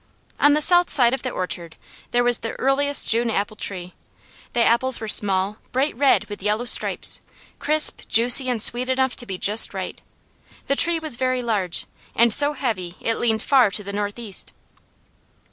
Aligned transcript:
On 0.39 0.53
the 0.53 0.63
south 0.63 0.89
side 0.89 1.13
of 1.13 1.21
the 1.21 1.29
orchard 1.29 1.75
there 2.09 2.23
was 2.23 2.39
the 2.39 2.53
earliest 2.59 3.07
June 3.07 3.29
apple 3.29 3.55
tree. 3.55 3.93
The 4.53 4.63
apples 4.63 4.99
were 4.99 5.07
small, 5.07 5.57
bright 5.71 5.95
red 5.95 6.25
with 6.25 6.41
yellow 6.41 6.65
stripes, 6.65 7.21
crisp, 7.59 8.07
juicy 8.09 8.49
and 8.49 8.59
sweet 8.59 8.89
enough 8.89 9.15
to 9.17 9.27
be 9.27 9.37
just 9.37 9.75
right. 9.75 10.01
The 10.65 10.75
tree 10.75 10.97
was 10.97 11.17
very 11.17 11.43
large, 11.43 11.85
and 12.15 12.33
so 12.33 12.53
heavy 12.53 12.95
it 12.99 13.19
leaned 13.19 13.43
far 13.43 13.69
to 13.69 13.83
the 13.83 13.93
northeast. 13.93 14.51